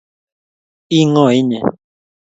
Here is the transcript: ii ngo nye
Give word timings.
ii 0.97 1.05
ngo 1.09 1.25
nye 1.49 1.59